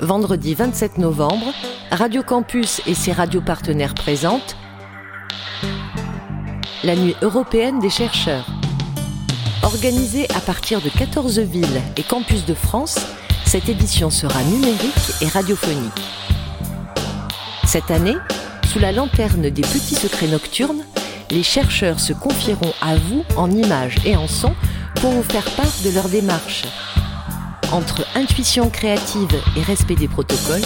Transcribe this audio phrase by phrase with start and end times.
[0.00, 1.52] vendredi 27 novembre,
[1.90, 4.56] Radio Campus et ses radios partenaires présentent
[6.84, 8.46] la Nuit européenne des chercheurs.
[9.62, 12.98] Organisée à partir de 14 villes et campus de France,
[13.44, 15.92] cette édition sera numérique et radiophonique.
[17.64, 18.16] Cette année,
[18.66, 20.84] sous la lanterne des petits secrets nocturnes,
[21.30, 24.54] les chercheurs se confieront à vous en images et en son
[24.96, 26.64] pour vous faire part de leur démarche.
[27.72, 30.64] Entre intuition créative et respect des protocoles,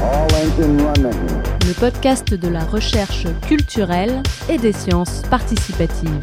[0.00, 1.10] All engine running.
[1.66, 6.20] Le podcast de la recherche culturelle et des sciences participatives.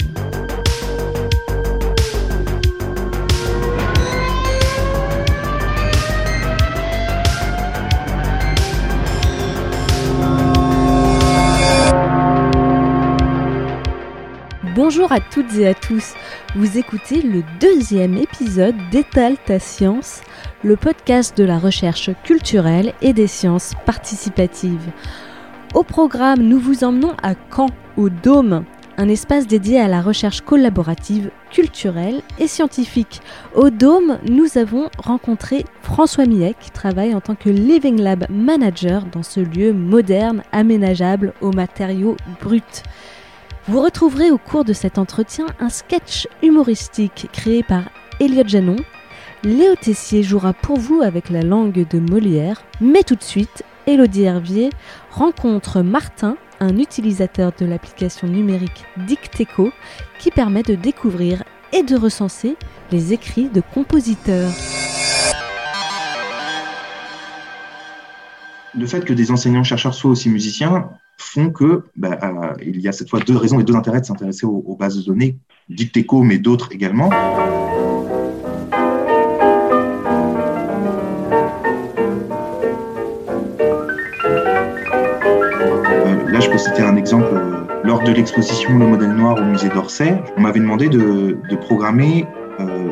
[14.73, 16.13] Bonjour à toutes et à tous.
[16.53, 20.19] Vous écoutez le deuxième épisode d'Étale ta science,
[20.65, 24.91] le podcast de la recherche culturelle et des sciences participatives.
[25.73, 28.65] Au programme, nous vous emmenons à Caen, au Dôme,
[28.97, 33.21] un espace dédié à la recherche collaborative, culturelle et scientifique.
[33.55, 39.05] Au Dôme, nous avons rencontré François Millet qui travaille en tant que Living Lab Manager
[39.05, 42.83] dans ce lieu moderne, aménageable aux matériaux bruts.
[43.67, 47.83] Vous retrouverez au cours de cet entretien un sketch humoristique créé par
[48.19, 48.77] Elliot Janon.
[49.43, 54.23] Léo Tessier jouera pour vous avec la langue de Molière, mais tout de suite, Elodie
[54.23, 54.69] Hervier
[55.11, 59.71] rencontre Martin, un utilisateur de l'application numérique Dicteco
[60.19, 62.57] qui permet de découvrir et de recenser
[62.91, 64.51] les écrits de compositeurs.
[68.73, 70.89] le fait que des enseignants-chercheurs soient aussi musiciens
[71.31, 74.05] font que bah, euh, il y a cette fois deux raisons et deux intérêts de
[74.05, 75.37] s'intéresser aux, bases de données,
[75.69, 77.09] Dicteco, mais d'autres également.
[77.09, 77.15] Euh,
[86.29, 87.29] là, je peux citer un exemple.
[87.33, 92.25] euh, Lors de l'exposition Le modèle noir au musée d'Orsay, on m'avait demandé de, programmer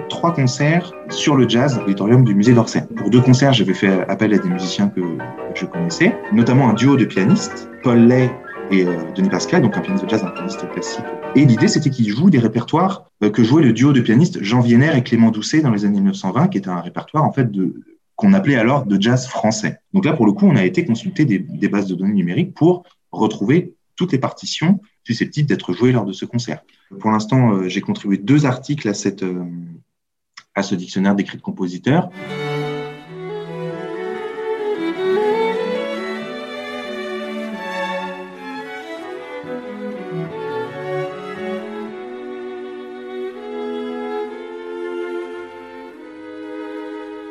[0.10, 2.86] trois concerts sur le jazz à l'auditorium du musée d'Orsay.
[2.96, 5.02] Pour deux concerts, j'avais fait appel à des musiciens que,
[5.56, 8.32] je connaissais, notamment un duo de pianistes, Paul Lay
[8.72, 11.04] et euh, Denis Pascal, donc un pianiste de jazz, un pianiste classique.
[11.36, 14.62] Et l'idée, c'était qu'ils jouent des répertoires euh, que jouait le duo de pianistes Jean
[14.62, 17.48] Vienner et Clément Doucet dans les années 1920, qui était un répertoire en fait
[18.16, 19.80] qu'on appelait alors de jazz français.
[19.94, 22.84] Donc là, pour le coup, on a été consulter des bases de données numériques pour
[23.12, 26.62] retrouver toutes les partitions susceptibles d'être jouées lors de ce concert.
[26.98, 29.44] Pour l'instant, euh, j'ai contribué deux articles à, cette, euh,
[30.56, 32.10] à ce dictionnaire d'écrits de compositeurs.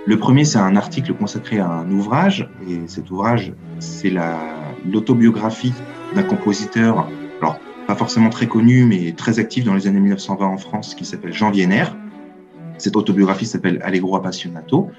[0.06, 5.75] Le premier, c'est un article consacré à un ouvrage, et cet ouvrage, c'est la- l'autobiographie
[6.14, 7.08] d'un compositeur,
[7.42, 11.06] alors pas forcément très connu, mais très actif dans les années 1920 en France, qui
[11.06, 11.87] s'appelle Jean Vienner.
[12.76, 14.91] Cette autobiographie s'appelle Allegro Appassionato.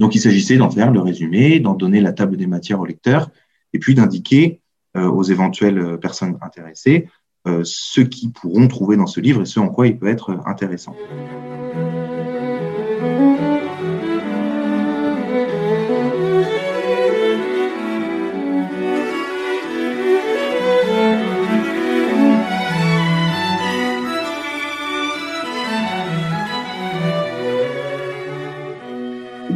[0.00, 3.30] Donc il s'agissait d'en faire le résumé, d'en donner la table des matières au lecteur,
[3.72, 4.60] et puis d'indiquer
[4.96, 7.06] euh, aux éventuelles euh, personnes intéressées
[7.46, 10.36] euh, ce qu'ils pourront trouver dans ce livre et ce en quoi il peut être
[10.46, 10.96] intéressant.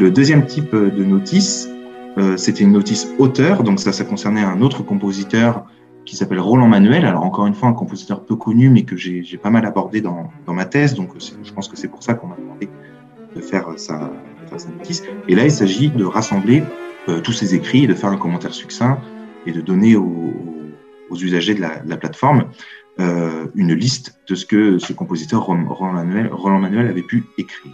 [0.00, 1.68] Le deuxième type de notice,
[2.16, 5.66] euh, c'était une notice auteur, donc ça, ça concernait un autre compositeur
[6.06, 7.04] qui s'appelle Roland Manuel.
[7.04, 10.30] Alors encore une fois, un compositeur peu connu, mais que j'ai pas mal abordé dans,
[10.46, 12.70] ma thèse, donc je pense que c'est pour ça qu'on m'a demandé
[13.36, 15.02] de faire faire sa notice.
[15.28, 16.62] Et là, il s'agit de rassembler
[17.10, 18.98] euh, tous ces écrits, de faire un commentaire succinct
[19.44, 20.32] et de donner aux,
[21.12, 22.46] usagers de la, plateforme
[23.00, 27.72] euh, une liste de ce que ce compositeur Roland Manuel avait pu écrire.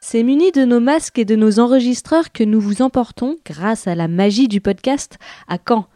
[0.00, 3.94] C'est muni de nos masques et de nos enregistreurs que nous vous emportons, grâce à
[3.94, 5.18] la magie du podcast,
[5.48, 5.86] à Caen.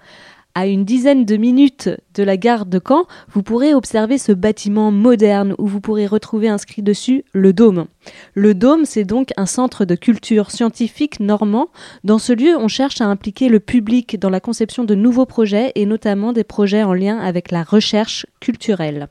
[0.56, 4.92] À une dizaine de minutes de la gare de Caen, vous pourrez observer ce bâtiment
[4.92, 7.86] moderne où vous pourrez retrouver inscrit dessus le Dôme.
[8.34, 11.70] Le Dôme, c'est donc un centre de culture scientifique normand.
[12.04, 15.72] Dans ce lieu, on cherche à impliquer le public dans la conception de nouveaux projets
[15.74, 19.08] et notamment des projets en lien avec la recherche culturelle.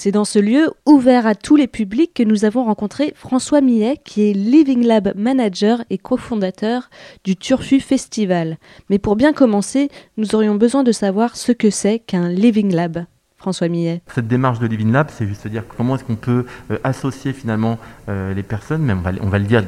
[0.00, 3.96] C'est dans ce lieu, ouvert à tous les publics, que nous avons rencontré François Millet,
[4.04, 6.88] qui est Living Lab Manager et cofondateur
[7.24, 8.58] du Turfu Festival.
[8.90, 13.06] Mais pour bien commencer, nous aurions besoin de savoir ce que c'est qu'un Living Lab.
[13.38, 14.02] François Millet.
[14.12, 17.78] Cette démarche de Living Lab, c'est juste dire comment est-ce qu'on peut euh, associer finalement
[18.08, 19.62] euh, les personnes, même on va, le dire,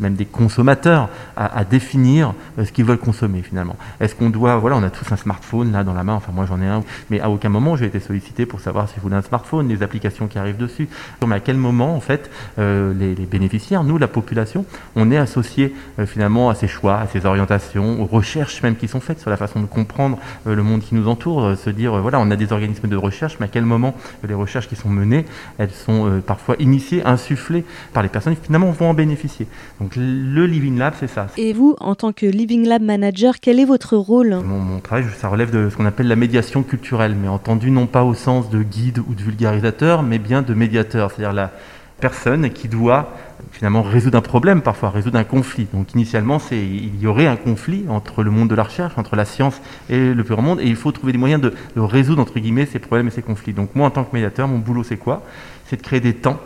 [0.00, 3.76] même des consommateurs, à, définir euh, ce qu'ils veulent consommer finalement.
[4.00, 6.44] Est-ce qu'on doit, voilà, on a tous un smartphone là dans la main, enfin moi
[6.46, 9.16] j'en ai un, mais à aucun moment j'ai été sollicité pour savoir si je voulais
[9.16, 10.86] un smartphone, les applications qui arrivent dessus.
[11.26, 15.74] Mais à quel moment en fait les, les, bénéficiaires, nous la population, on est associé
[16.04, 19.38] finalement à ces choix, à ces orientations, aux recherches même qui sont faites sur la
[19.38, 22.88] façon de comprendre le monde qui nous entoure, se dire voilà, on a des organismes
[22.88, 23.94] de recherche, mais à quel moment
[24.26, 25.24] les recherches qui sont menées,
[25.58, 29.46] elles sont euh, parfois initiées, insufflées par les personnes qui finalement vont en bénéficier.
[29.80, 31.26] Donc le Living Lab, c'est ça.
[31.36, 34.36] Et vous, en tant que Living Lab Manager, quel est votre rôle?
[34.44, 37.86] Mon, mon, travail, ça relève de ce qu'on appelle la médiation culturelle, mais entendu non
[37.86, 41.52] pas au sens de guide ou de vulgarisateur, mais bien de médiateur, c'est-à-dire la
[42.00, 43.10] personne qui doit
[43.52, 45.66] finalement résoudre un problème, parfois résoudre un conflit.
[45.72, 49.24] Donc initialement, il y aurait un conflit entre le monde de la recherche, entre la
[49.24, 52.66] science et le grand monde, et il faut trouver des moyens de, résoudre, entre guillemets,
[52.66, 53.52] ces problèmes et ces conflits.
[53.52, 55.22] Donc moi, en tant que médiateur, mon boulot, c'est quoi?
[55.66, 56.38] C'est de créer des temps,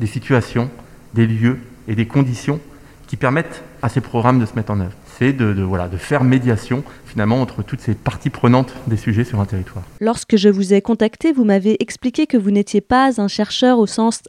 [0.00, 0.70] des situations,
[1.12, 1.58] des lieux
[1.88, 2.60] et des conditions
[3.06, 4.94] qui permettent à ces programmes de se mettre en œuvre.
[5.18, 9.40] C'est de, voilà, de faire médiation finalement entre toutes ces parties prenantes des sujets sur
[9.40, 9.84] un territoire.
[10.00, 13.86] Lorsque je vous ai contacté, vous m'avez expliqué que vous n'étiez pas un chercheur au
[13.86, 14.22] sens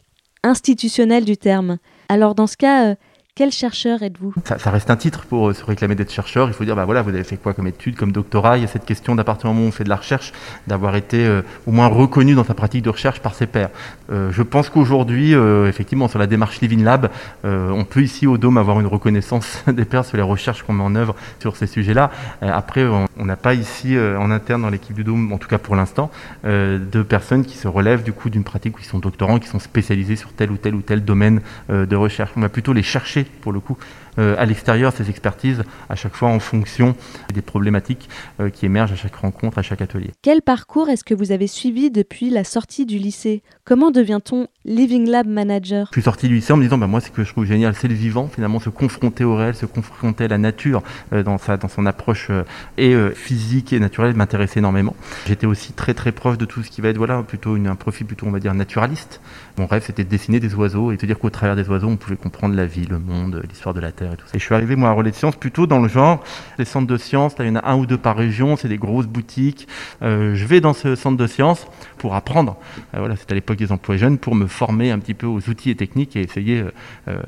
[0.44, 1.78] institutionnel du terme.
[2.10, 2.96] Alors dans ce cas, euh,
[3.38, 4.34] quel chercheur êtes-vous?
[4.46, 6.48] Ça, reste un titre pour euh, se réclamer d'être chercheur.
[6.48, 8.58] Il faut dire, bah voilà, vous avez fait quoi comme étude, comme doctorat?
[8.58, 10.32] Il y a cette question d'à partir du moment où on fait de la recherche,
[10.68, 13.72] d'avoir été euh, au moins reconnu dans sa pratique de recherche par ses pairs.
[14.10, 15.34] Euh, je pense qu'aujourd'hui,
[15.68, 17.10] effectivement, sur la démarche Living Lab,
[17.44, 20.84] on peut ici au Dôme avoir une reconnaissance des pairs sur les recherches qu'on met
[20.84, 22.12] en œuvre sur ces sujets-là.
[22.42, 25.76] après, on n'a pas ici en interne dans l'équipe du Dôme, en tout cas pour
[25.76, 26.10] l'instant,
[26.44, 29.60] de personnes qui se relèvent du coup d'une pratique où ils sont doctorants, qui sont
[29.60, 32.32] spécialisés sur tel ou tel ou tel domaine de recherche.
[32.38, 33.78] On va plutôt les chercher pour le coup,
[34.18, 36.96] à l'extérieur ces expertises, à chaque fois en fonction
[37.34, 38.10] des problématiques
[38.40, 40.12] euh, qui émergent à chaque rencontre, à chaque atelier.
[40.22, 43.44] Quel parcours est-ce que vous avez suivi depuis la sortie du lycée?
[43.66, 45.88] Comment devient-on Living Lab Manager?
[45.92, 47.76] Je suis sorti du lycée en me disant, bah, moi, ce que je trouve génial,
[47.76, 50.82] c'est le vivant, finalement, se confronter au réel, se confronter à la nature
[51.14, 52.32] euh, dans, sa, dans son approche
[52.78, 54.96] et physique et naturelle, m'intéressait énormément.
[55.28, 57.76] J'étais aussi très très proche de tout ce qui va être, voilà, plutôt une, un
[57.76, 59.22] profil plutôt, on va dire, naturaliste.
[59.58, 61.98] Mon rêve, c'était de dessiner des oiseaux et de dire qu'au travers des oiseaux, on
[61.98, 64.90] pouvait comprendre la vie, le monde, l'histoire de la Terre et je suis arrivé, moi,
[64.90, 66.24] à Relais de Sciences, plutôt dans le genre,
[66.58, 68.78] les centres de sciences, il y en a un ou deux par région, c'est des
[68.78, 69.68] grosses boutiques.
[70.02, 71.68] Euh, je vais dans ce centre de sciences
[71.98, 72.58] pour apprendre,
[72.94, 75.50] euh, voilà, c'était à l'époque des emplois jeunes, pour me former un petit peu aux
[75.50, 76.64] outils et techniques et essayer,
[77.08, 77.22] euh,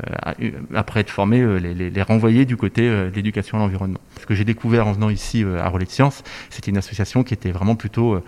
[0.73, 3.99] après être formé, les, renvoyer du côté de l'éducation à l'environnement.
[4.21, 7.33] Ce que j'ai découvert en venant ici à Relais de Sciences, c'était une association qui
[7.33, 8.21] était vraiment plutôt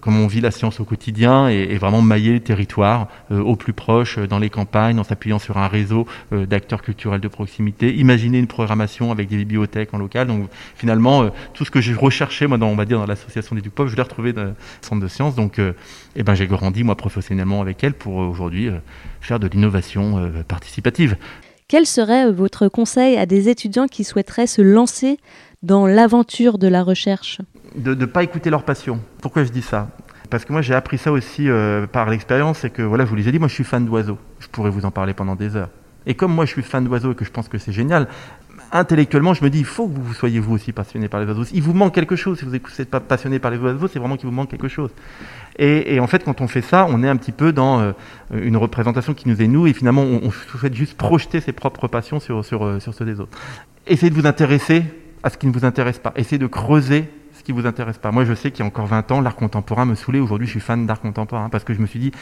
[0.00, 3.72] comment on vit la science au quotidien et, vraiment mailler le territoire euh, au plus
[3.72, 8.38] proche, euh, dans les campagnes, en s'appuyant sur un réseau d'acteurs culturels de proximité, imaginer
[8.38, 10.26] une programmation avec des bibliothèques en local.
[10.26, 13.62] Donc finalement, tout ce que j'ai recherché, moi, dans, on va dire, dans l'association des
[13.62, 15.34] Dupop, je l'ai retrouvé dans le centre de sciences.
[15.34, 15.60] Donc
[16.16, 18.70] eh ben, j'ai grandi, moi, professionnellement avec elle pour aujourd'hui
[19.20, 21.16] faire de l'innovation participative.
[21.68, 25.18] Quel serait votre conseil à des étudiants qui souhaiteraient se lancer
[25.62, 27.40] dans l'aventure de la recherche?
[27.74, 29.00] De ne pas écouter leur passion.
[29.22, 29.88] Pourquoi je dis ça?
[30.30, 33.16] Parce que moi j'ai appris ça aussi euh, par l'expérience, c'est que voilà, je vous
[33.16, 34.18] l'ai dit, moi je suis fan d'oiseaux.
[34.38, 35.70] Je pourrais vous en parler pendant des heures.
[36.06, 38.06] Et comme moi je suis fan d'oiseaux et que je pense que c'est génial,
[38.72, 41.44] intellectuellement je me dis, il faut que vous soyez vous aussi passionné par les oiseaux.
[41.52, 42.38] Il vous manque quelque chose.
[42.38, 44.90] Si vous n'êtes pas passionné par les oiseaux, c'est vraiment qu'il vous manque quelque chose.
[45.58, 47.92] Et, en fait, quand on fait ça, on est un petit peu dans euh,
[48.32, 51.86] une représentation qui nous est nous, et finalement on, on souhaite juste projeter ses propres
[51.86, 53.36] passions sur, sur, euh, sur ceux des autres.
[53.86, 54.84] Essayez de vous intéresser
[55.22, 56.12] à ce qui ne vous intéresse pas.
[56.16, 57.10] Essayez de creuser
[57.40, 58.12] ce qui vous intéresse pas.
[58.12, 60.20] Moi, je sais qu'il y a encore 20 ans, l'art contemporain me saoulait.
[60.20, 62.12] Aujourd'hui, je suis fan d'art contemporain parce que je me suis dit,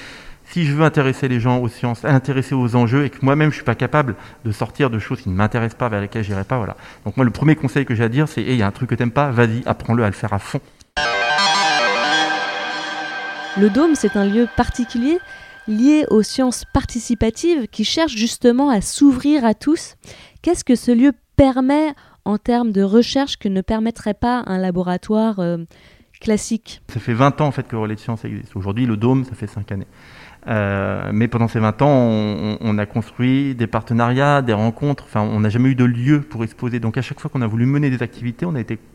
[0.44, 3.56] si je veux intéresser les gens aux sciences, intéresser aux enjeux et que moi-même je
[3.56, 6.56] suis pas capable de sortir de choses qui ne m'intéressent pas, vers lesquelles j'irai pas,
[6.56, 6.76] voilà.
[7.04, 8.90] Donc moi, le premier conseil que j'ai à dire, c'est, il y a un truc
[8.90, 10.60] que t'aimes pas, vas-y, apprends-le à le faire à fond.
[13.58, 15.18] Le Dôme, c'est un lieu particulier
[15.66, 19.96] lié aux sciences participatives qui cherchent justement à s'ouvrir à tous.
[20.42, 21.92] Qu'est-ce que ce lieu permet
[22.24, 25.58] en termes de recherche que ne permettrait pas un laboratoire euh,
[26.20, 28.56] classique Ça fait 20 ans en fait que Relais de Sciences existe.
[28.56, 29.86] Aujourd'hui, le Dôme, ça fait 5 années.
[30.46, 31.88] Euh, mais pendant ces 20 ans,
[32.60, 35.04] on, a construit des partenariats, des rencontres.
[35.04, 36.80] Enfin, on n'a jamais eu de lieu pour exposer.
[36.80, 38.54] Donc, à chaque fois qu'on a voulu mener des activités, on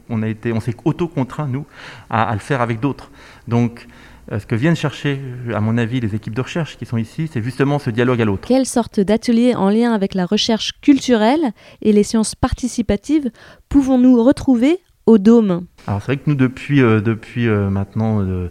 [0.10, 1.65] on on s'est auto-contraint nous
[2.10, 3.12] à, à, le faire avec d'autres.
[3.48, 3.88] Donc,
[4.32, 5.20] ce que viennent chercher,
[5.53, 8.25] à mon avis, les équipes de recherche qui sont ici, c'est justement ce dialogue à
[8.25, 8.48] l'autre.
[8.48, 11.51] Quelle sorte d'atelier en lien avec la recherche culturelle
[11.82, 13.30] et les sciences participatives
[13.70, 15.65] pouvons-nous retrouver au Dôme?
[15.88, 18.50] Alors, c'est vrai que nous, depuis, euh, depuis euh, maintenant euh,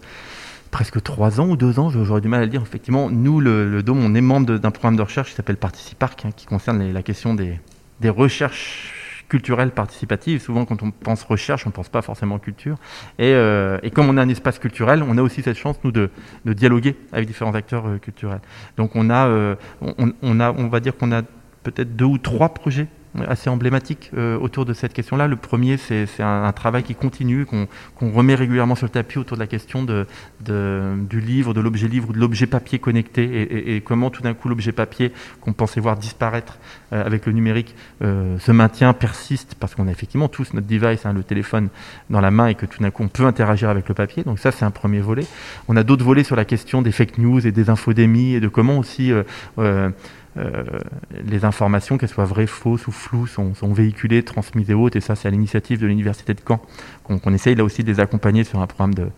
[0.71, 2.63] presque trois ans ou deux ans, j'aurais du mal à le dire.
[2.63, 6.27] Effectivement, nous, le, le Dôme, on est membre d'un programme de recherche qui s'appelle Participarc,
[6.27, 7.59] hein, qui concerne les, la question des,
[8.01, 9.02] des recherches
[9.33, 10.43] culturelles participatives.
[10.43, 12.77] Souvent, quand on pense recherche, on ne pense pas forcément culture.
[13.19, 15.91] Et, euh, et, comme on a un espace culturel, on a aussi cette chance, nous,
[15.91, 16.11] de,
[16.45, 18.43] de dialoguer avec différents acteurs euh, culturels.
[18.77, 21.23] Donc, on a, euh, on, on, a, on va dire qu'on a
[21.63, 22.89] peut-être deux ou trois projets
[23.29, 25.29] assez emblématique euh, autour de cette question-là.
[25.29, 27.67] Le premier, c'est un, un, travail qui continue, qu'on
[27.99, 30.07] qu remet régulièrement sur le tapis autour de la question de,
[30.41, 34.11] de du livre, de l'objet livre ou de l'objet papier connecté et, et, et comment
[34.11, 36.59] tout d'un coup l'objet papier qu'on pensait voir disparaître
[36.93, 41.07] euh, avec le numérique euh, se maintient, persiste, parce qu'on a effectivement tous notre device,
[41.07, 41.69] hein, le téléphone
[42.11, 44.23] dans la main et que tout d'un coup on peut interagir avec le papier.
[44.25, 45.25] Donc ça, c'est un premier volet.
[45.69, 48.49] On a d'autres volets sur la question des fake news et des infodémies et de
[48.49, 49.23] comment aussi euh,
[49.59, 49.91] euh,
[50.37, 54.97] les informations, qu'elles soient vraies, fausses ou floues, sont, véhiculées, transmises et autres.
[54.97, 56.61] Et ça, c'est à l'initiative de l'Université de Caen
[57.05, 59.09] qu'on qu essaye là aussi de les accompagner sur un programme de,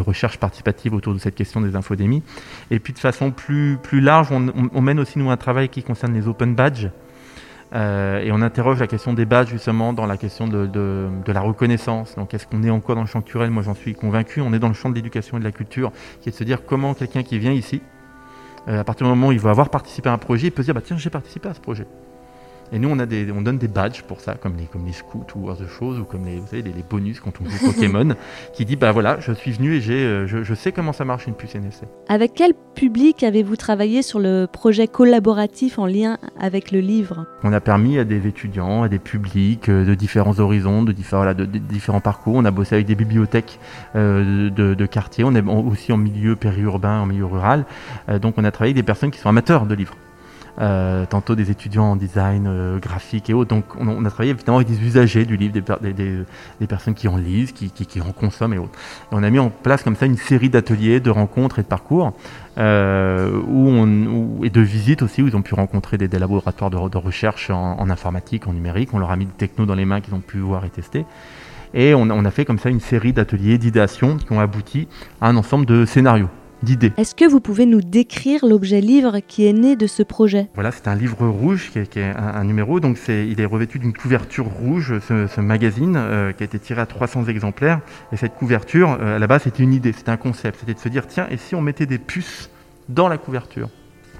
[0.00, 2.22] recherche participative autour de cette question des infodémies.
[2.70, 6.12] Et puis de façon plus, plus large, on, mène aussi nous un travail qui concerne
[6.12, 6.90] les open badges.
[7.74, 11.40] Euh, et on interroge la question des badges justement dans la question de, de, la
[11.40, 12.14] reconnaissance.
[12.16, 13.50] Donc est-ce qu'on est encore dans le champ culturel?
[13.50, 14.42] Moi j'en suis convaincu.
[14.42, 16.44] On est dans le champ de l'éducation et de la culture, qui est de se
[16.44, 17.95] dire comment quelqu'un qui vient ici, euh,
[18.66, 20.66] à partir du moment où il va avoir participé à un projet, il peut se
[20.66, 21.86] dire bah, tiens, j'ai participé à ce projet.
[22.72, 24.92] Et nous, on, a des, on donne des badges pour ça, comme les, comme les
[24.92, 27.66] scouts ou autre chose, ou comme les, vous savez, les, les bonus quand on joue
[27.72, 28.14] Pokémon,
[28.54, 31.04] qui dit bah voilà, je suis venu et j'ai, euh, je, je, sais comment ça
[31.04, 31.84] marche une puce NSC.
[32.08, 37.26] Avec quel public avez-vous travaillé sur le projet collaboratif en lien avec le livre?
[37.42, 41.22] On a permis à des étudiants, à des publics euh, de différents horizons, de, différents,
[41.22, 42.34] voilà, de, de, différents parcours.
[42.34, 43.58] On a bossé avec des bibliothèques
[43.94, 47.64] euh, de, de quartier, on est aussi en milieu périurbain, en milieu rural.
[48.08, 49.96] Euh, donc on a travaillé avec des personnes qui sont amateurs de livres.
[50.58, 53.50] Euh, tantôt des étudiants en design euh, graphique et autres.
[53.50, 57.52] Donc on, a travaillé évidemment avec des usagers du livre, des, personnes qui en lisent,
[57.52, 58.72] qui, en consomment et autres.
[59.12, 61.66] Et on a mis en place comme ça une série d'ateliers, de rencontres et de
[61.66, 62.14] parcours
[62.56, 63.42] euh,
[64.44, 68.46] et de visites aussi, où ils ont pu rencontrer des, laboratoires de, recherche en, informatique,
[68.46, 68.94] en numérique.
[68.94, 71.04] On leur a mis des technos dans les mains qu'ils ont pu voir et tester.
[71.74, 74.88] Et on, on a fait comme ça une série d'ateliers, d'idéations qui ont abouti
[75.20, 76.30] à un ensemble de scénarios
[76.62, 76.92] d'idées.
[76.96, 80.48] Est-ce que vous pouvez nous décrire l'objet livre qui est né de ce projet?
[80.54, 83.40] Voilà, c'est un livre rouge qui est, qui est un, un, numéro, donc c'est, il
[83.40, 87.26] est revêtu d'une couverture rouge, ce, ce magazine euh, qui a été tiré à 300
[87.26, 87.80] exemplaires.
[88.12, 90.78] Et cette couverture, euh, à la base, c'était une idée, c'était un concept, c'était de
[90.78, 92.50] se dire tiens, et si on mettait des puces
[92.88, 93.68] dans la couverture?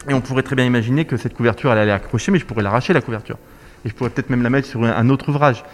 [0.08, 2.62] Et on pourrait très bien imaginer que cette couverture, elle allait accrocher, mais je pourrais
[2.62, 3.38] l'arracher la couverture.
[3.84, 5.64] Et je pourrais peut-être même la mettre sur un autre ouvrage.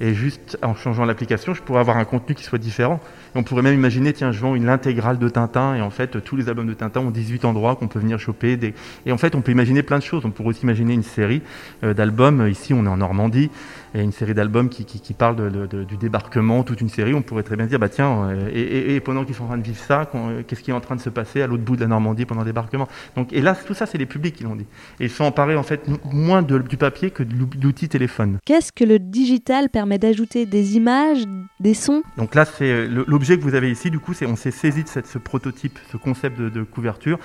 [0.00, 3.00] Et juste en changeant l'application, je pourrais avoir un contenu qui soit différent.
[3.34, 6.22] Et on pourrait même imaginer, tiens, je vends une intégrale de Tintin, et en fait,
[6.22, 8.58] tous les albums de Tintin ont 18 endroits qu'on peut venir choper.
[9.06, 10.24] Et en fait, on peut imaginer plein de choses.
[10.24, 11.42] On pourrait aussi imaginer une série
[11.82, 12.48] euh, d'albums.
[12.48, 13.50] Ici, on est en Normandie,
[13.94, 17.14] et une série d'albums qui, qui, qui parle du débarquement, toute une série.
[17.14, 19.64] On pourrait très bien dire, bah tiens, euh, et, pendant qu'ils sont en train de
[19.64, 21.80] vivre ça, euh, qu'est-ce qui est en train de se passer à l'autre bout de
[21.80, 22.86] la Normandie pendant le débarquement?
[23.16, 24.66] Donc, Et là, tout ça, c'est les publics qui l'ont dit.
[25.00, 28.38] Et ils sont emparés, en fait, moins du papier que de l'outil téléphone.
[28.44, 31.24] Qu'est-ce que le digital permet d'ajouter des images,
[31.60, 33.90] des sons Donc là, c'est l'objet que vous avez ici.
[33.90, 37.18] Du coup, on s'est saisi de cette, ce prototype, ce concept de, de, couverture,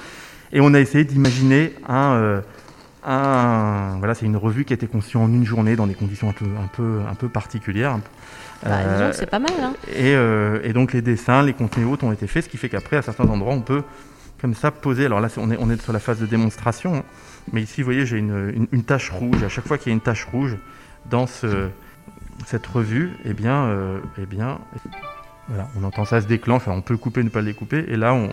[0.53, 2.41] et on a essayé d'imaginer un, euh,
[3.03, 6.29] un, voilà, c'est une revue qui a été conçue en une journée dans des conditions
[6.29, 7.97] un peu, un peu, un peu particulières.
[8.63, 9.51] Bah, euh, c'est pas mal.
[9.61, 9.73] Hein.
[9.93, 12.69] Et, euh, et, donc les dessins, les contenus autres ont été faits, ce qui fait
[12.69, 13.83] qu'après, à certains endroits, on peut
[14.39, 15.05] comme ça poser.
[15.05, 17.03] Alors là, on est, on est sur la phase de démonstration, hein.
[17.51, 19.43] mais ici, vous voyez, j'ai une, une, une, tache rouge.
[19.43, 20.57] À chaque fois qu'il y a une tache rouge
[21.09, 21.69] dans ce,
[22.45, 24.59] cette revue, eh bien, euh, eh bien,
[25.47, 26.63] voilà, on entend ça se déclenche.
[26.67, 28.29] on peut le couper, ne pas le découper, et là, on,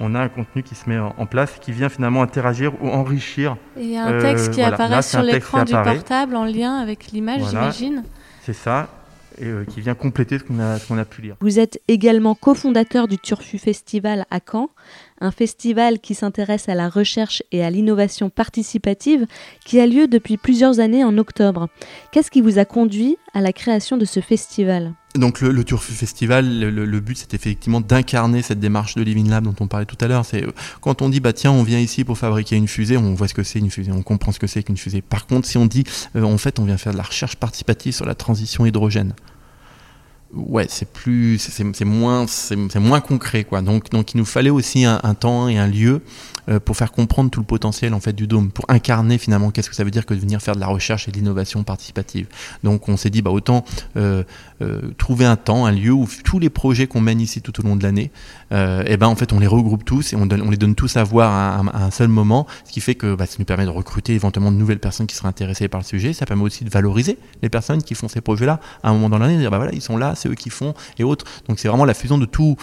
[0.00, 3.56] on a un contenu qui se met en place, qui vient finalement interagir ou enrichir.
[3.76, 4.74] Et il y a un texte euh, qui voilà.
[4.74, 7.70] apparaît Là, sur l'écran du portable en lien avec l'image, voilà.
[7.70, 8.04] j'imagine.
[8.42, 8.88] C'est ça
[9.40, 11.36] et euh, qui vient compléter ce qu'on a, qu a, pu lire.
[11.40, 14.70] Vous êtes également cofondateur du Turfu Festival à Caen,
[15.20, 19.26] un festival qui s'intéresse à la recherche et à l'innovation participative
[19.64, 21.68] qui a lieu depuis plusieurs années en octobre.
[22.12, 24.94] Qu'est-ce qui vous a conduit à la création de ce festival?
[25.16, 29.54] Donc le, le Festival, le, but c'est effectivement d'incarner cette démarche de Living Lab dont
[29.58, 30.24] on parlait tout à l'heure.
[30.24, 30.44] C'est
[30.80, 33.34] quand on dit bah tiens on vient ici pour fabriquer une fusée, on voit ce
[33.34, 35.02] que c'est une fusée, on comprend ce que c'est qu'une fusée.
[35.02, 35.82] Par contre si on dit
[36.14, 39.14] euh, en fait on vient faire de la recherche participative sur la transition hydrogène,
[40.34, 43.62] ouais, c'est plus, c'est moins, c'est moins concret, quoi.
[43.62, 46.02] Donc, donc, il nous fallait aussi un, temps et un lieu
[46.64, 49.76] pour faire comprendre tout le potentiel en fait du dôme, pour incarner finalement qu'est-ce que
[49.76, 52.26] ça veut dire que de venir faire de la recherche et de l'innovation participative.
[52.64, 53.64] Donc on s'est dit bah autant
[54.98, 57.76] trouver un temps, un lieu où tous les projets qu'on mène ici tout au long
[57.76, 58.10] de l'année,
[58.50, 60.96] et eh ben en fait on les regroupe tous et on, on les donne tous
[60.96, 63.70] à voir à, un seul moment, ce qui fait que bah, ça nous permet de
[63.70, 66.12] recruter éventuellement de nouvelles personnes qui seraient intéressées par le sujet.
[66.12, 69.18] Ça permet aussi de valoriser les personnes qui font ces projets-là à un moment dans
[69.18, 71.24] l'année, de dire bah voilà, ils sont là, c'est eux qui font et autres.
[71.48, 72.56] Donc c'est vraiment la fusion de tous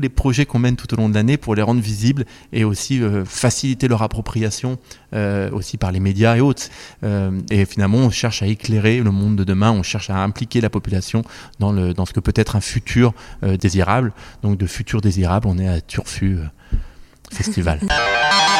[0.00, 3.02] les projets qu'on mène tout au long de l'année pour les rendre visibles et aussi
[3.02, 4.78] euh, faciliter leur appropriation
[5.14, 6.64] euh, aussi par les médias et autres.
[7.04, 10.60] Euh, et finalement, on cherche à éclairer le monde de demain, on cherche à impliquer
[10.60, 11.22] la population
[11.58, 14.12] dans, le, dans ce que peut être un futur désirable.
[14.42, 16.38] Donc de futur désirable, on est à Turfu
[17.30, 17.80] Festival.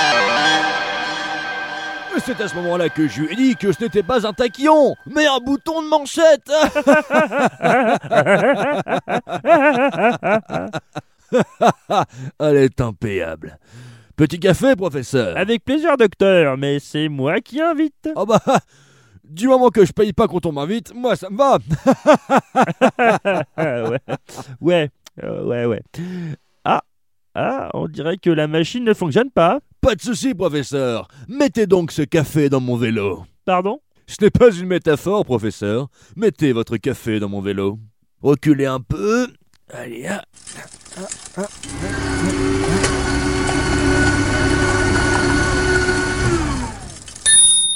[2.18, 4.94] C'est à ce moment-là que je lui ai dit que ce n'était pas un taquillon,
[5.06, 6.50] mais un bouton de manchette
[12.38, 13.58] Elle est impayable.
[14.16, 18.10] Petit café, professeur Avec plaisir, docteur, mais c'est moi qui invite.
[18.14, 18.40] Oh bah,
[19.24, 21.58] du moment que je paye pas quand on m'invite, moi ça me va
[23.98, 23.98] Ouais,
[24.60, 24.90] ouais,
[25.22, 25.82] euh, ouais, ouais.
[26.64, 26.82] Ah,
[27.34, 29.60] ah, on dirait que la machine ne fonctionne pas.
[29.82, 31.08] Pas de souci, professeur.
[31.28, 33.24] Mettez donc ce café dans mon vélo.
[33.44, 33.80] Pardon?
[34.06, 35.88] Ce n'est pas une métaphore, professeur.
[36.14, 37.80] Mettez votre café dans mon vélo.
[38.20, 39.26] Reculez un peu.
[39.72, 40.24] Allez, ah,
[40.96, 41.48] ah, ah,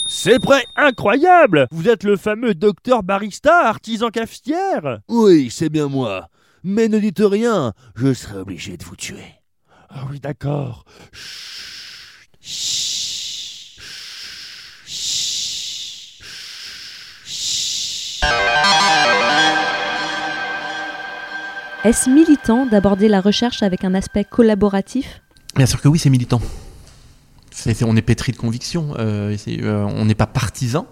[0.06, 6.28] C'est prêt Incroyable Vous êtes le fameux docteur barista, artisan cafetière Oui, c'est bien moi.
[6.62, 9.42] Mais ne dites rien, je serai obligé de vous tuer.
[9.88, 10.84] Ah oui, d'accord.
[21.86, 25.22] Est-ce militant d'aborder la recherche avec un aspect collaboratif?
[25.54, 26.40] Bien sûr que oui, c'est militant.
[27.82, 28.94] on est pétri de conviction.
[28.98, 30.88] Euh, euh, on n'est pas partisan,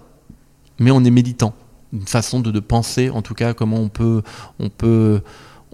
[0.79, 1.53] mais on est militant.
[1.93, 3.89] Une façon de, penser, en tout cas, comment on
[4.69, 5.21] peut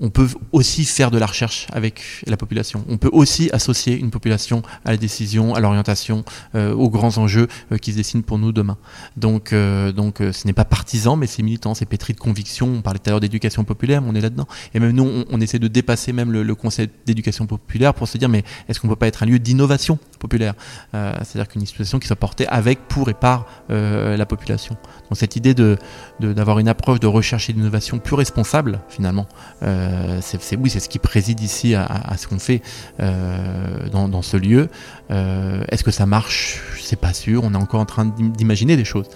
[0.00, 2.84] on peut aussi faire de la recherche avec la population.
[2.88, 7.48] On peut aussi associer une population à la décision, à l'orientation, euh, aux grands enjeux
[7.70, 8.78] euh, qui se dessinent pour nous demain.
[9.16, 12.66] Donc, euh, donc ce n'est pas partisan, mais c'est militant, c'est pétri de conviction.
[12.66, 14.46] On parlait tout à l'heure d'éducation populaire, mais on est là-dedans.
[14.74, 18.28] Et même nous, on, essaie de dépasser même le, concept d'éducation populaire pour se dire,
[18.28, 20.54] mais est-ce qu'on ne peut pas être un lieu d'innovation populaire
[20.92, 24.76] C'est-à-dire qu'une institution qui soit portée avec, pour et par la population.
[25.08, 25.78] Donc cette idée de
[26.20, 29.26] d'avoir une approche de recherche et d'innovation plus responsable, finalement.
[29.62, 29.89] Euh,
[30.20, 32.62] c'est oui, c'est ce qui préside ici à, ce qu'on fait
[33.00, 34.68] euh, dans, ce lieu.
[35.10, 36.60] Euh, est-ce que ça marche?
[36.80, 37.44] C'est pas sûr.
[37.44, 39.06] On est encore en train d'imaginer des choses.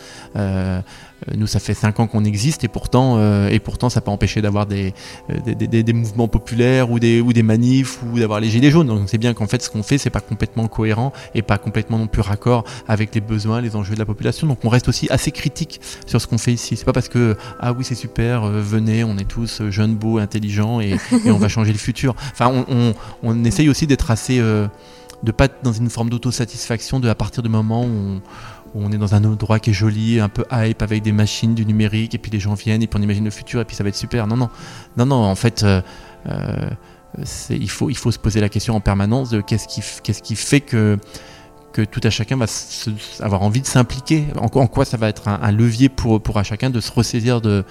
[1.28, 4.10] Euh, nous, ça fait 5 ans qu'on existe et pourtant, euh, et pourtant ça peut
[4.10, 4.90] empêcher d'avoir euh,
[5.44, 8.86] des, des, des, mouvements populaires ou des, ou des manifs ou d'avoir les gilets jaunes.
[8.86, 11.98] Donc c'est bien qu'en fait ce qu'on fait, c'est pas complètement cohérent et pas complètement
[11.98, 14.46] non plus raccord avec les besoins, les enjeux de la population.
[14.46, 16.76] Donc on reste aussi assez critique sur ce qu'on fait ici.
[16.76, 20.80] C'est pas parce que ah oui c'est super, venez, on est tous jeunes, beaux, intelligents
[20.80, 22.14] et, on va changer le futur.
[22.32, 24.40] Enfin on, on, essaye aussi d'être assez
[25.24, 28.20] de pas être dans une forme d'autosatisfaction de à partir du moment où on,
[28.74, 31.64] on est dans un endroit qui est joli, un peu hype avec des machines, du
[31.64, 33.82] numérique, et puis les gens viennent et puis on imagine le futur et puis ça
[33.84, 34.26] va être super.
[34.26, 34.50] Non, non,
[34.96, 35.16] non, non.
[35.16, 35.80] En fait, euh,
[36.28, 36.70] euh,
[37.50, 40.98] il faut se poser la question en permanence de qu'est-ce qui qu'est-ce qui fait que
[41.74, 42.46] que tout à chacun va
[43.18, 44.26] avoir envie de s'impliquer.
[44.36, 47.64] En, quoi ça va être un, levier pour, à chacun de se ressaisir de,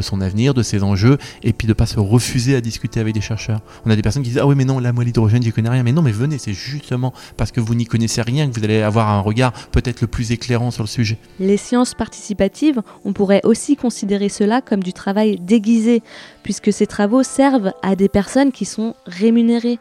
[0.00, 3.20] son avenir, de ses enjeux, et puis de pas se refuser à discuter avec des
[3.20, 3.60] chercheurs.
[3.86, 5.68] On a des personnes qui disent ah oui mais non la moi l'hydrogène j'y connais
[5.68, 8.64] rien, mais non mais venez c'est justement parce que vous n'y connaissez rien que vous
[8.64, 11.18] allez avoir un regard peut-être le plus éclairant sur le sujet.
[11.38, 16.02] Les sciences participatives, on pourrait aussi considérer cela comme du travail déguisé,
[16.42, 19.78] puisque ces travaux servent à des personnes qui sont rémunérées.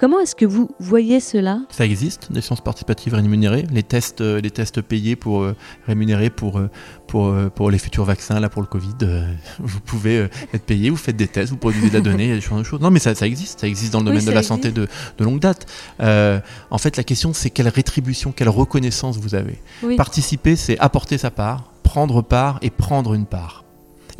[0.00, 1.60] Comment est-ce que vous voyez cela?
[1.68, 5.54] Ça existe, des sciences participatives rémunérées, les tests, euh, les tests payés pour euh,
[5.86, 6.70] rémunérer pour, euh,
[7.06, 8.94] pour, pour les futurs vaccins, là pour le Covid.
[9.58, 12.32] vous pouvez être payé, vous faites des tests, vous produisez de la donnée, il y
[12.32, 12.80] a des choses.
[12.80, 15.24] Non, mais ça, ça existe, ça existe dans le domaine de la santé de, de,
[15.24, 15.66] longue date.
[15.98, 19.58] en fait, la question, c'est quelle rétribution, quelle reconnaissance vous avez?
[19.98, 23.64] Participer, c'est apporter sa part, prendre part et prendre une part.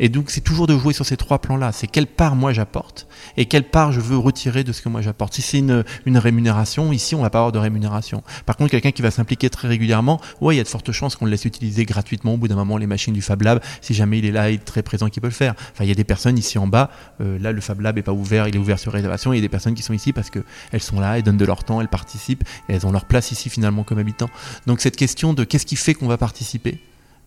[0.03, 1.71] Et donc c'est toujours de jouer sur ces trois plans-là.
[1.71, 5.01] C'est quelle part moi j'apporte et quelle part je veux retirer de ce que moi
[5.01, 5.35] j'apporte.
[5.35, 5.83] Si c'est une,
[6.17, 8.23] rémunération, ici on va pas avoir de rémunération.
[8.47, 11.15] Par contre, quelqu'un qui va s'impliquer très régulièrement, ouais, il y a de fortes chances
[11.15, 13.93] qu'on le laisse utiliser gratuitement au bout d'un moment les machines du Fab Lab, si
[13.93, 15.53] jamais il est là et très présent qui peut le faire.
[15.71, 16.89] Enfin, il y a des personnes ici en bas,
[17.21, 19.33] euh, là le Fab Lab est pas ouvert, il est ouvert sur réservation.
[19.33, 20.39] Il y a des personnes qui sont ici parce que
[20.71, 23.31] elles sont là, elles donnent de leur temps, elles participent et elles ont leur place
[23.31, 24.29] ici finalement comme habitants.
[24.65, 26.79] Donc cette question de qu'est-ce qui fait qu'on va participer,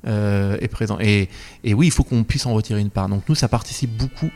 [0.06, 0.98] euh, est présent.
[1.00, 1.28] Et,
[1.64, 3.08] oui, il faut qu'on puisse en retirer une part.
[3.08, 4.30] Donc nous, ça participe beaucoup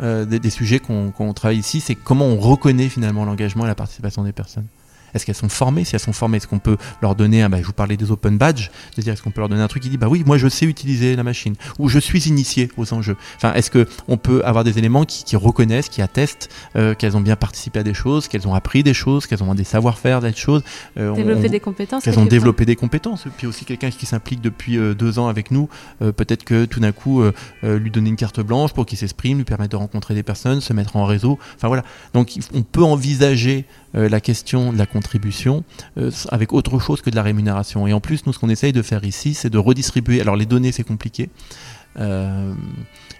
[0.00, 4.24] euh, des, sujets qu'on travaille ici, c'est comment on reconnaît finalement l'engagement et la participation
[4.24, 4.66] des personnes.
[5.14, 5.84] Est-ce qu'elles sont formées?
[5.84, 8.10] Si elles sont formées, est-ce qu'on peut leur donner, un, bah, je vous parlais des
[8.10, 10.38] open badges, c'est-à-dire est-ce qu'on peut leur donner un truc qui dit, bah oui, moi
[10.38, 13.16] je sais utiliser la machine, ou je suis initié aux enjeux?
[13.36, 17.36] Enfin, est-ce qu'on peut avoir des éléments qui, reconnaissent, qui attestent euh, qu'elles ont bien
[17.36, 20.62] participé à des choses, qu'elles ont appris des choses, qu'elles ont des savoir-faire, des choses.
[20.98, 22.04] Euh, développer des compétences.
[22.04, 23.26] Qu'elles ont développé des compétences.
[23.36, 25.68] Puis aussi quelqu'un qui s'implique depuis euh, deux ans avec nous,
[26.00, 27.22] peut-être que tout d'un coup,
[27.62, 30.72] lui donner une carte blanche pour qu'il s'exprime, lui permettre de rencontrer des personnes, se
[30.72, 31.38] mettre en réseau.
[31.56, 31.84] Enfin voilà.
[32.14, 35.64] Donc on peut envisager la question de la contribution
[36.28, 37.86] avec autre chose que de la rémunération.
[37.86, 40.20] Et en plus, nous, ce qu'on essaye de faire ici, c'est de redistribuer.
[40.20, 41.28] Alors les données, c'est compliqué.
[41.98, 42.52] Euh,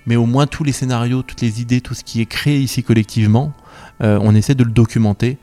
[0.07, 2.83] mais au moins tous les scénarios, toutes les idées, tout ce qui est créé ici
[2.83, 3.53] collectivement,
[4.03, 5.39] euh, on essaie de le documenter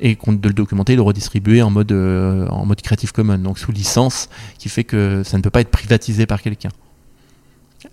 [0.00, 3.58] et de le documenter et le redistribuer en mode, euh, en mode Creative Commons, donc
[3.58, 6.70] sous licence, qui fait que ça ne peut pas être privatisé par quelqu'un.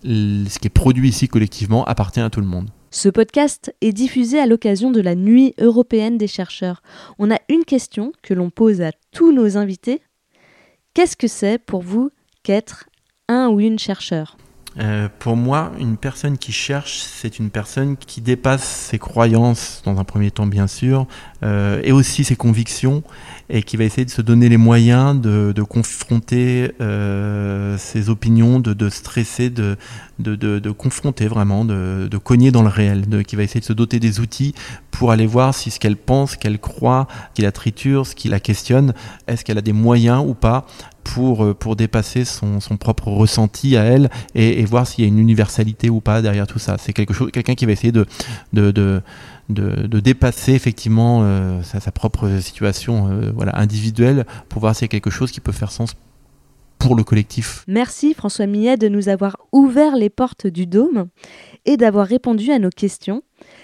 [0.04, 2.70] Ce qui est produit ici collectivement appartient à tout le monde.
[2.90, 6.82] Ce podcast est diffusé à l'occasion de la Nuit européenne des chercheurs.
[7.20, 10.02] On a une question que l'on pose à tous nos invités.
[10.94, 12.12] Qu'est-ce que c'est pour vous
[12.44, 12.86] qu'être
[13.28, 14.38] un ou une chercheur?
[14.80, 20.00] Euh, pour moi, une personne qui cherche, c'est une personne qui dépasse ses croyances, dans
[20.00, 21.08] un premier temps bien sûr,
[21.44, 23.04] euh, et aussi ses convictions,
[23.50, 28.90] et qui va essayer de se donner les moyens de, confronter euh, ses opinions, de,
[28.90, 29.78] stresser, de,
[30.20, 34.20] de, confronter vraiment, de, cogner dans le réel, qui va essayer de se doter des
[34.20, 34.54] outils
[34.92, 38.40] pour aller voir si ce qu'elle pense, qu'elle croit, qui la triture, ce qui la
[38.40, 38.94] questionne,
[39.28, 40.66] est-ce qu'elle a des moyens ou pas
[41.04, 45.08] pour, euh, pour dépasser son, son propre ressenti à elle et, voir s'il y a
[45.08, 46.78] une universalité ou pas derrière tout ça.
[46.78, 48.06] C'est quelque chose, quelqu'un qui va essayer de,
[48.54, 49.02] de,
[49.50, 54.86] de de, dépasser effectivement euh, sa, propre situation euh, voilà, individuelle pour voir s'il y
[54.86, 55.96] a quelque chose qui peut faire sens
[56.80, 57.64] pour le collectif.
[57.68, 61.08] Merci François Millet de nous avoir ouvert les portes du Dôme
[61.66, 63.24] et d'avoir répondu à nos questions.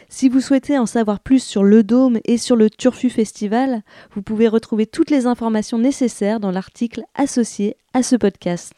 [0.09, 3.81] Si vous souhaitez en savoir plus sur le Dôme et sur le Turfu Festival,
[4.13, 8.73] vous pouvez retrouver toutes les informations nécessaires dans l'article associé à ce podcast.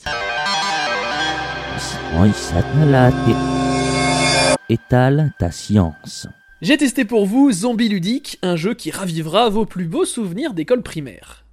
[4.69, 6.27] Étale ta science.
[6.61, 10.83] J'ai testé pour vous Zombie Ludique, un jeu qui ravivera vos plus beaux souvenirs d'école
[10.83, 11.43] primaire.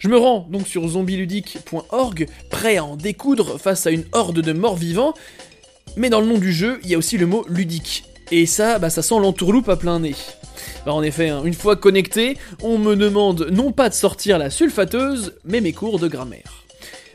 [0.00, 4.52] Je me rends donc sur zombieludique.org, prêt à en découdre face à une horde de
[4.52, 5.14] morts vivants,
[5.96, 8.02] mais dans le nom du jeu, il y a aussi le mot ludique.
[8.32, 10.16] Et ça, bah, ça sent l'entourloupe à plein nez.
[10.84, 14.50] Alors en effet, hein, une fois connecté, on me demande non pas de sortir la
[14.50, 16.57] sulfateuse, mais mes cours de grammaire.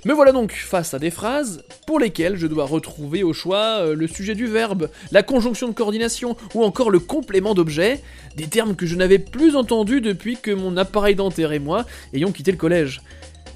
[0.05, 3.95] Me voilà donc face à des phrases pour lesquelles je dois retrouver au choix euh,
[3.95, 8.01] le sujet du verbe, la conjonction de coordination ou encore le complément d'objet,
[8.35, 12.33] des termes que je n'avais plus entendus depuis que mon appareil dentaire et moi ayons
[12.33, 13.01] quitté le collège.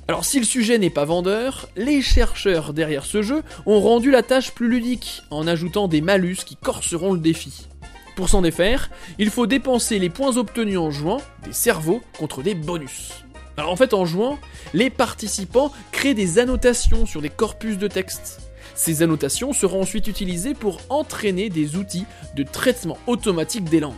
[0.07, 4.23] Alors si le sujet n'est pas vendeur, les chercheurs derrière ce jeu ont rendu la
[4.23, 7.67] tâche plus ludique en ajoutant des malus qui corseront le défi.
[8.15, 12.55] Pour s'en défaire, il faut dépenser les points obtenus en jouant des cerveaux contre des
[12.55, 13.25] bonus.
[13.57, 14.37] En fait en jouant,
[14.73, 18.41] les participants créent des annotations sur des corpus de texte.
[18.75, 23.95] Ces annotations seront ensuite utilisées pour entraîner des outils de traitement automatique des langues.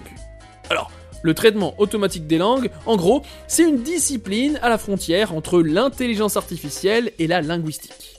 [0.70, 0.90] Alors,
[1.22, 6.38] le traitement automatique des langues, en gros, c'est une discipline à la frontière entre l'intelligence
[6.38, 8.16] artificielle et la linguistique.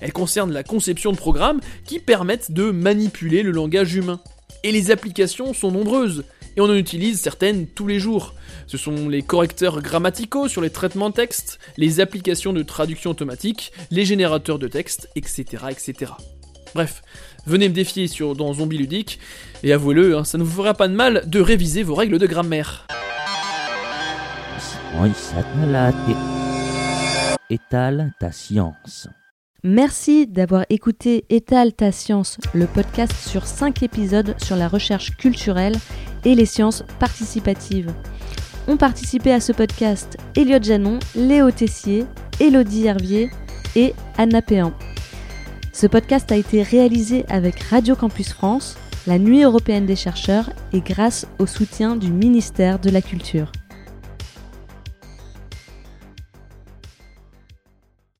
[0.00, 4.20] Elle concerne la conception de programmes qui permettent de manipuler le langage humain.
[4.64, 6.24] Et les applications sont nombreuses,
[6.56, 8.34] et on en utilise certaines tous les jours.
[8.66, 13.72] Ce sont les correcteurs grammaticaux sur les traitements de texte, les applications de traduction automatique,
[13.90, 15.44] les générateurs de texte, etc.
[15.70, 16.12] etc.
[16.74, 17.02] Bref,
[17.46, 19.18] venez me défier sur, dans Zombie Ludique,
[19.62, 22.26] et avouez-le, hein, ça ne vous fera pas de mal de réviser vos règles de
[22.26, 22.86] grammaire.
[27.48, 29.08] Étale ta science.
[29.62, 35.76] Merci d'avoir écouté Étale ta science, le podcast sur 5 épisodes sur la recherche culturelle
[36.24, 37.92] et les sciences participatives.
[38.68, 42.06] Ont participé à ce podcast Elliot Janon, Léo Tessier,
[42.40, 43.30] Elodie Hervier
[43.76, 44.72] et Anna Péan.
[45.72, 50.80] Ce podcast a été réalisé avec Radio Campus France, la Nuit européenne des chercheurs et
[50.80, 53.50] grâce au soutien du ministère de la Culture.